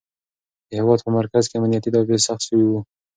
[0.67, 2.79] د هېواد په مرکز کې امنیتي تدابیر سخت شوي وو.